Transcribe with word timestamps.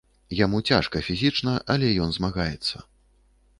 Яму 0.37 0.61
цяжка 0.73 1.01
фізічна, 1.09 1.53
але 1.75 1.91
ён 2.07 2.17
змагаецца. 2.19 2.75